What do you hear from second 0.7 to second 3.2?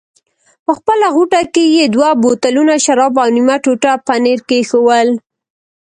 خپله غوټه کې یې دوه بوتلونه شراب